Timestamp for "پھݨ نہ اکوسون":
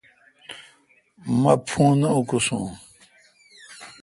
1.67-2.65